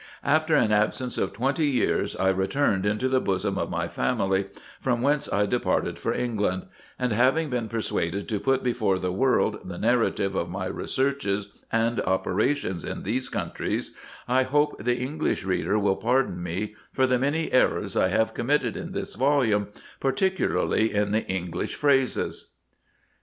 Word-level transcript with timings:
After 0.25 0.55
an 0.55 0.71
absence 0.71 1.19
of 1.19 1.31
twenty 1.31 1.67
years 1.67 2.15
I 2.15 2.29
returned 2.29 2.87
into 2.87 3.07
the 3.07 3.21
bosom 3.21 3.59
of 3.59 3.69
my 3.69 3.87
family, 3.87 4.47
from 4.79 5.03
whence 5.03 5.31
I 5.31 5.45
departed 5.45 5.99
for 5.99 6.11
England; 6.11 6.65
and 6.97 7.13
having 7.13 7.51
been 7.51 7.69
persuaded 7.69 8.27
to 8.29 8.39
put 8.39 8.63
before 8.63 8.97
the 8.97 9.11
world 9.11 9.59
the 9.63 9.77
narrative 9.77 10.33
of 10.33 10.49
my 10.49 10.65
researches 10.65 11.51
and 11.71 12.01
operations 12.01 12.83
in 12.83 13.03
these 13.03 13.29
countries, 13.29 13.95
I 14.27 14.41
hope 14.41 14.83
the 14.83 14.97
English 14.97 15.43
reader 15.45 15.77
will 15.77 15.97
pardon 15.97 16.41
me 16.41 16.73
for 16.91 17.05
the 17.05 17.19
many 17.19 17.51
errors 17.51 17.95
I 17.95 18.07
have 18.07 18.33
committed 18.33 18.75
in 18.75 18.93
this 18.93 19.13
volume, 19.13 19.67
particularly 19.99 20.95
in 20.95 21.11
the 21.11 21.27
English 21.27 21.75
phrases. 21.75 22.53